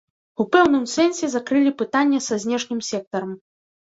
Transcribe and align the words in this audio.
У 0.43 0.45
пэўным 0.55 0.87
сэнсе 0.93 1.29
закрылі 1.35 1.71
пытанне 1.81 2.19
са 2.29 2.41
знешнім 2.45 2.81
сектарам. 2.93 3.31